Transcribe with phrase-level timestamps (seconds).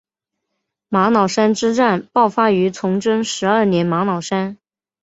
[0.89, 4.57] 玛瑙山之战爆发于崇祯十二年玛瑙山。